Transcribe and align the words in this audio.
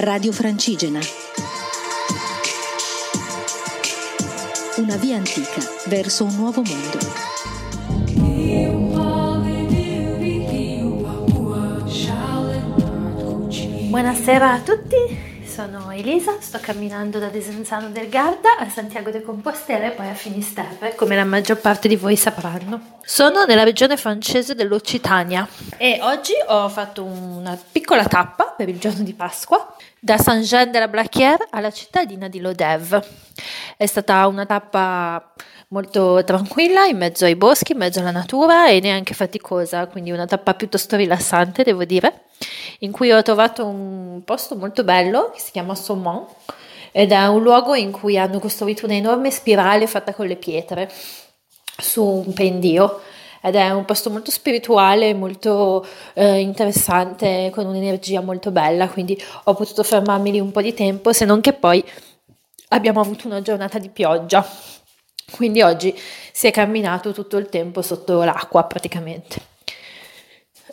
Radio 0.00 0.30
Francigena. 0.30 1.00
Una 4.76 4.94
via 4.96 5.16
antica 5.16 5.60
verso 5.86 6.22
un 6.22 6.36
nuovo 6.36 6.62
mondo. 6.62 6.98
Buonasera 13.88 14.52
a 14.52 14.60
tutti, 14.60 14.96
sono 15.58 15.90
Elisa, 15.90 16.36
sto 16.38 16.60
camminando 16.60 17.18
da 17.18 17.30
Desenzano 17.30 17.88
del 17.88 18.08
Garda 18.08 18.58
a 18.58 18.68
Santiago 18.68 19.10
de 19.10 19.22
Compostela 19.22 19.86
e 19.86 19.90
poi 19.90 20.08
a 20.08 20.14
Finisterre, 20.14 20.94
come 20.94 21.16
la 21.16 21.24
maggior 21.24 21.58
parte 21.58 21.88
di 21.88 21.96
voi 21.96 22.14
sapranno. 22.14 23.00
Sono 23.02 23.44
nella 23.44 23.64
regione 23.64 23.96
francese 23.96 24.54
dell'Occitania 24.54 25.48
e 25.76 25.98
oggi 26.00 26.34
ho 26.46 26.68
fatto 26.68 27.02
una 27.02 27.58
piccola 27.72 28.04
tappa 28.04 28.54
per 28.56 28.68
il 28.68 28.78
giorno 28.78 29.02
di 29.02 29.14
Pasqua 29.14 29.74
da 29.98 30.16
Saint-Jean 30.16 30.70
de 30.70 30.78
la 30.78 30.86
Blaquière 30.86 31.48
alla 31.50 31.72
cittadina 31.72 32.28
di 32.28 32.38
Lodève. 32.38 33.04
È 33.76 33.86
stata 33.86 34.28
una 34.28 34.46
tappa 34.46 35.32
molto 35.70 36.22
tranquilla, 36.22 36.84
in 36.84 36.98
mezzo 36.98 37.24
ai 37.24 37.34
boschi, 37.34 37.72
in 37.72 37.78
mezzo 37.78 37.98
alla 37.98 38.12
natura 38.12 38.68
e 38.68 38.78
neanche 38.78 39.12
faticosa, 39.12 39.88
quindi 39.88 40.12
una 40.12 40.24
tappa 40.24 40.54
piuttosto 40.54 40.94
rilassante, 40.94 41.64
devo 41.64 41.84
dire, 41.84 42.26
in 42.78 42.92
cui 42.92 43.10
ho 43.12 43.22
trovato 43.22 43.66
un 43.66 44.22
posto 44.24 44.56
molto 44.56 44.84
bello 44.84 45.30
che 45.30 45.40
si 45.40 45.50
chiama 45.50 45.74
Saumon 45.74 46.24
ed 46.92 47.12
è 47.12 47.26
un 47.26 47.42
luogo 47.42 47.74
in 47.74 47.90
cui 47.90 48.18
hanno 48.18 48.38
costruito 48.38 48.86
un'enorme 48.86 49.30
spirale 49.30 49.86
fatta 49.86 50.14
con 50.14 50.26
le 50.26 50.36
pietre 50.36 50.90
su 51.76 52.04
un 52.04 52.32
pendio 52.32 53.00
ed 53.40 53.54
è 53.54 53.70
un 53.70 53.84
posto 53.84 54.10
molto 54.10 54.32
spirituale, 54.32 55.14
molto 55.14 55.86
eh, 56.14 56.40
interessante, 56.40 57.50
con 57.54 57.66
un'energia 57.66 58.20
molto 58.20 58.50
bella, 58.50 58.88
quindi 58.88 59.16
ho 59.44 59.54
potuto 59.54 59.84
fermarmi 59.84 60.32
lì 60.32 60.40
un 60.40 60.50
po' 60.50 60.60
di 60.60 60.74
tempo, 60.74 61.12
se 61.12 61.24
non 61.24 61.40
che 61.40 61.52
poi 61.52 61.84
abbiamo 62.70 63.00
avuto 63.00 63.28
una 63.28 63.40
giornata 63.40 63.78
di 63.78 63.90
pioggia 63.90 64.44
quindi 65.30 65.62
oggi 65.62 65.94
si 66.32 66.46
è 66.46 66.50
camminato 66.50 67.12
tutto 67.12 67.36
il 67.36 67.48
tempo 67.48 67.82
sotto 67.82 68.22
l'acqua 68.22 68.64
praticamente. 68.64 69.47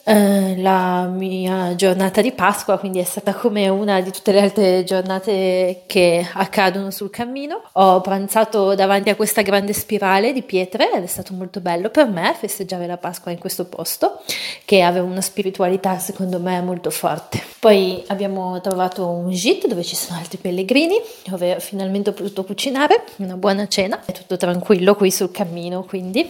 Eh, 0.08 0.56
la 0.58 1.08
mia 1.08 1.74
giornata 1.74 2.22
di 2.22 2.32
Pasqua 2.32 2.78
quindi 2.78 3.00
è 3.00 3.04
stata 3.04 3.34
come 3.34 3.68
una 3.70 4.02
di 4.02 4.12
tutte 4.12 4.32
le 4.32 4.42
altre 4.42 4.84
giornate 4.84 5.82
che 5.88 6.24
accadono 6.32 6.92
sul 6.92 7.10
cammino. 7.10 7.64
Ho 7.72 8.02
pranzato 8.02 8.76
davanti 8.76 9.10
a 9.10 9.16
questa 9.16 9.42
grande 9.42 9.74
spirale 9.74 10.32
di 10.32 10.44
pietre 10.44 10.94
ed 10.94 11.02
è 11.02 11.08
stato 11.08 11.34
molto 11.34 11.60
bello 11.60 11.90
per 11.90 12.08
me 12.08 12.36
festeggiare 12.38 12.86
la 12.86 12.98
Pasqua 12.98 13.32
in 13.32 13.40
questo 13.40 13.66
posto 13.66 14.22
che 14.64 14.84
aveva 14.84 15.08
una 15.08 15.22
spiritualità 15.22 15.98
secondo 15.98 16.40
me 16.40 16.62
molto 16.62 16.92
forte. 16.92 17.42
Poi 17.60 18.04
abbiamo 18.08 18.62
trovato 18.62 19.08
un 19.08 19.32
gite 19.32 19.68
dove 19.68 19.84
ci 19.84 19.96
sono 19.96 20.20
altri 20.20 20.38
pellegrini 20.38 21.02
dove 21.26 21.60
finalmente 21.60 22.12
ho 22.12 22.14
potuto 22.14 22.44
cucinare 22.44 23.06
una 23.16 23.38
buona 23.38 23.68
cena. 23.68 24.00
È 24.06 24.12
tutto 24.12 24.38
tranquillo 24.38 24.94
qui 24.94 25.10
sul 25.10 25.32
cammino 25.32 25.84
quindi 25.84 26.30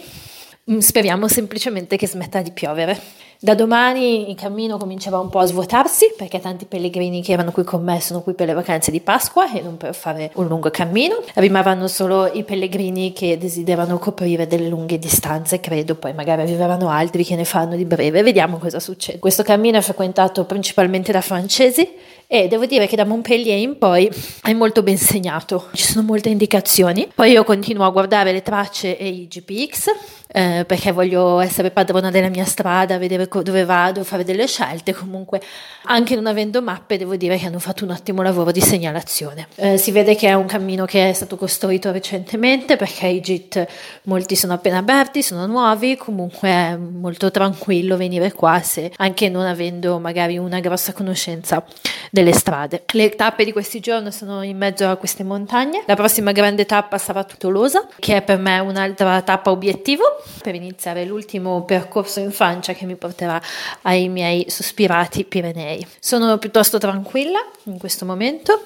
mm, 0.70 0.78
speriamo 0.78 1.28
semplicemente 1.28 1.98
che 1.98 2.08
smetta 2.08 2.40
di 2.40 2.52
piovere. 2.52 3.24
Da 3.38 3.54
domani 3.54 4.30
il 4.30 4.34
cammino 4.34 4.78
comincerà 4.78 5.18
un 5.18 5.28
po' 5.28 5.40
a 5.40 5.44
svuotarsi 5.44 6.14
perché 6.16 6.40
tanti 6.40 6.64
pellegrini 6.64 7.22
che 7.22 7.32
erano 7.32 7.52
qui 7.52 7.64
con 7.64 7.84
me 7.84 8.00
sono 8.00 8.22
qui 8.22 8.32
per 8.32 8.46
le 8.46 8.54
vacanze 8.54 8.90
di 8.90 9.00
Pasqua 9.00 9.52
e 9.52 9.60
non 9.60 9.76
per 9.76 9.94
fare 9.94 10.30
un 10.36 10.46
lungo 10.46 10.70
cammino. 10.70 11.22
Rimarranno 11.34 11.86
solo 11.86 12.32
i 12.32 12.44
pellegrini 12.44 13.12
che 13.12 13.36
desiderano 13.36 13.98
coprire 13.98 14.46
delle 14.46 14.68
lunghe 14.68 14.98
distanze, 14.98 15.60
credo, 15.60 15.96
poi 15.96 16.14
magari 16.14 16.42
arriveranno 16.42 16.88
altri 16.88 17.24
che 17.24 17.36
ne 17.36 17.44
fanno 17.44 17.76
di 17.76 17.84
breve. 17.84 18.22
Vediamo 18.22 18.56
cosa 18.56 18.80
succede. 18.80 19.18
Questo 19.18 19.42
cammino 19.42 19.76
è 19.76 19.82
frequentato 19.82 20.44
principalmente 20.44 21.12
da 21.12 21.20
francesi 21.20 21.86
e 22.26 22.48
devo 22.48 22.66
dire 22.66 22.86
che 22.86 22.96
da 22.96 23.04
Montpellier 23.04 23.58
in 23.58 23.78
poi 23.78 24.10
è 24.42 24.52
molto 24.52 24.82
ben 24.82 24.98
segnato, 24.98 25.68
ci 25.72 25.84
sono 25.84 26.04
molte 26.04 26.28
indicazioni. 26.28 27.08
Poi 27.14 27.30
io 27.30 27.44
continuo 27.44 27.84
a 27.84 27.90
guardare 27.90 28.32
le 28.32 28.42
tracce 28.42 28.98
e 28.98 29.08
i 29.08 29.28
GPX 29.28 29.88
eh, 30.28 30.64
perché 30.66 30.92
voglio 30.92 31.40
essere 31.40 31.70
padrona 31.70 32.10
della 32.10 32.28
mia 32.28 32.44
strada, 32.44 32.98
vedere 32.98 33.28
co- 33.28 33.42
dove 33.42 33.64
vado, 33.64 34.04
fare 34.04 34.24
delle 34.24 34.46
scelte. 34.46 34.92
Comunque, 34.92 35.40
anche 35.84 36.14
non 36.14 36.26
avendo 36.26 36.60
mappe, 36.60 36.98
devo 36.98 37.16
dire 37.16 37.38
che 37.38 37.46
hanno 37.46 37.58
fatto 37.58 37.84
un 37.84 37.90
ottimo 37.90 38.22
lavoro 38.22 38.50
di 38.50 38.60
segnalazione. 38.60 39.48
Eh, 39.54 39.78
si 39.78 39.92
vede 39.92 40.14
che 40.14 40.28
è 40.28 40.34
un 40.34 40.46
cammino 40.46 40.84
che 40.84 41.08
è 41.08 41.12
stato 41.12 41.36
costruito 41.36 41.92
recentemente 41.92 42.76
perché 42.76 43.06
i 43.06 43.20
JIT 43.20 43.66
molti 44.02 44.36
sono 44.36 44.52
appena 44.52 44.78
aperti, 44.78 45.22
sono 45.22 45.46
nuovi, 45.46 45.96
comunque 45.96 46.48
è 46.48 46.76
molto 46.76 47.30
tranquillo 47.30 47.96
venire 47.96 48.32
qua 48.32 48.60
se 48.60 48.92
anche 48.96 49.28
non 49.28 49.46
avendo 49.46 49.98
magari 49.98 50.38
una 50.38 50.60
grossa 50.60 50.92
conoscenza 50.92 51.64
delle 52.10 52.32
strade. 52.32 52.84
Le 52.92 53.10
tappe 53.10 53.44
di 53.44 53.52
questi 53.52 53.80
giorni 53.80 54.12
sono 54.12 54.42
in 54.42 54.56
mezzo 54.56 54.88
a 54.88 54.96
queste 54.96 55.24
montagne. 55.24 55.82
La 55.86 55.96
prossima 55.96 56.32
grande 56.32 56.66
tappa 56.66 56.98
sarà 56.98 57.24
Tolosa, 57.24 57.86
che 57.98 58.16
è 58.16 58.22
per 58.22 58.38
me 58.38 58.58
un'altra 58.58 59.22
tappa 59.22 59.50
obiettivo 59.50 60.04
per 60.42 60.54
iniziare 60.54 61.04
l'ultimo 61.04 61.64
percorso 61.64 62.20
in 62.20 62.30
Francia 62.30 62.72
che 62.72 62.86
mi 62.86 62.96
porterà 62.96 63.40
ai 63.82 64.08
miei 64.08 64.46
sospirati 64.48 65.24
Pirenei. 65.24 65.86
Sono 65.98 66.38
piuttosto 66.38 66.78
tranquilla 66.78 67.38
in 67.64 67.78
questo 67.78 68.04
momento. 68.04 68.62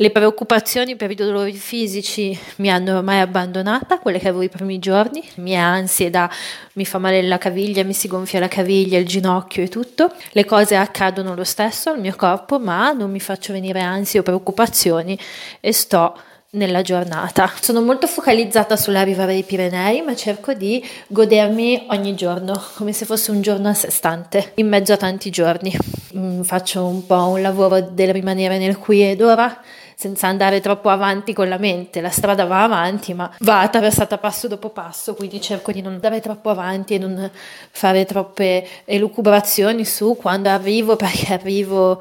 Le 0.00 0.10
preoccupazioni 0.10 0.96
per 0.96 1.10
i 1.10 1.14
dolori 1.14 1.52
fisici 1.52 2.34
mi 2.56 2.70
hanno 2.70 2.96
ormai 2.96 3.20
abbandonata, 3.20 3.98
quelle 3.98 4.18
che 4.18 4.28
avevo 4.28 4.42
i 4.42 4.48
primi 4.48 4.78
giorni, 4.78 5.22
mie 5.34 5.56
ansie 5.56 6.08
da 6.08 6.26
mi 6.72 6.86
fa 6.86 6.96
male 6.96 7.20
la 7.20 7.36
caviglia, 7.36 7.84
mi 7.84 7.92
si 7.92 8.08
gonfia 8.08 8.40
la 8.40 8.48
caviglia, 8.48 8.96
il 8.96 9.04
ginocchio 9.04 9.62
e 9.62 9.68
tutto. 9.68 10.10
Le 10.30 10.46
cose 10.46 10.74
accadono 10.74 11.34
lo 11.34 11.44
stesso 11.44 11.90
al 11.90 12.00
mio 12.00 12.14
corpo, 12.16 12.58
ma 12.58 12.92
non 12.92 13.10
mi 13.10 13.20
faccio 13.20 13.52
venire 13.52 13.82
ansie 13.82 14.20
o 14.20 14.22
preoccupazioni 14.22 15.18
e 15.60 15.70
sto 15.74 16.18
nella 16.52 16.80
giornata. 16.80 17.52
Sono 17.60 17.82
molto 17.82 18.06
focalizzata 18.06 18.76
sull'arrivare 18.76 19.34
ai 19.34 19.42
Pirenei, 19.42 20.00
ma 20.00 20.16
cerco 20.16 20.54
di 20.54 20.82
godermi 21.08 21.88
ogni 21.90 22.14
giorno, 22.14 22.58
come 22.74 22.94
se 22.94 23.04
fosse 23.04 23.30
un 23.30 23.42
giorno 23.42 23.68
a 23.68 23.74
sé 23.74 23.90
stante, 23.90 24.52
in 24.54 24.68
mezzo 24.68 24.94
a 24.94 24.96
tanti 24.96 25.28
giorni. 25.28 25.76
Mm, 26.16 26.40
faccio 26.40 26.86
un 26.86 27.06
po' 27.06 27.28
un 27.28 27.42
lavoro 27.42 27.80
del 27.80 28.12
rimanere 28.12 28.58
nel 28.58 28.78
qui 28.78 29.02
ed 29.02 29.20
ora, 29.20 29.60
senza 30.00 30.28
andare 30.28 30.60
troppo 30.60 30.88
avanti 30.88 31.34
con 31.34 31.46
la 31.46 31.58
mente. 31.58 32.00
La 32.00 32.08
strada 32.08 32.46
va 32.46 32.62
avanti, 32.62 33.12
ma 33.12 33.30
va 33.40 33.60
attraversata 33.60 34.16
passo 34.16 34.48
dopo 34.48 34.70
passo, 34.70 35.12
quindi 35.12 35.42
cerco 35.42 35.72
di 35.72 35.82
non 35.82 35.92
andare 35.92 36.20
troppo 36.20 36.48
avanti 36.48 36.94
e 36.94 36.98
non 36.98 37.30
fare 37.70 38.06
troppe 38.06 38.66
elucubrazioni 38.86 39.84
su 39.84 40.16
quando 40.18 40.48
arrivo, 40.48 40.96
perché 40.96 41.34
arrivo 41.34 42.00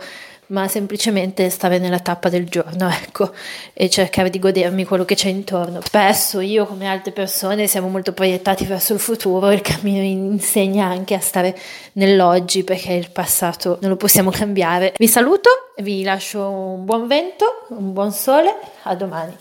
ma 0.50 0.68
semplicemente 0.68 1.50
stare 1.50 1.78
nella 1.78 2.00
tappa 2.00 2.30
del 2.30 2.48
giorno, 2.48 2.90
ecco, 2.90 3.32
e 3.74 3.90
cercare 3.90 4.30
di 4.30 4.40
godermi 4.40 4.86
quello 4.86 5.06
che 5.06 5.16
c'è 5.16 5.30
intorno. 5.30 5.82
Spesso 5.84 6.40
io, 6.40 6.66
come 6.66 6.88
altre 6.88 7.12
persone, 7.12 7.68
siamo 7.68 7.88
molto 7.88 8.14
proiettati 8.14 8.66
verso 8.66 8.94
il 8.94 9.00
futuro 9.00 9.52
il 9.52 9.62
cammino 9.62 10.02
insegna 10.02 10.86
anche 10.86 11.16
a 11.16 11.20
stare 11.20 11.58
nell'oggi 11.94 12.64
perché 12.64 12.94
il 12.94 13.12
passato 13.12 13.78
non 13.82 13.92
lo 13.92 13.96
possiamo 13.96 14.32
cambiare. 14.32 14.94
Vi 14.98 15.08
saluto, 15.08 15.50
vi 15.78 16.04
lascio 16.04 16.50
un 16.50 16.86
buon 16.86 17.08
vento, 17.08 17.66
un 17.70 17.94
buon 17.94 18.12
sole, 18.12 18.56
a 18.84 18.96
domani. 18.96 19.38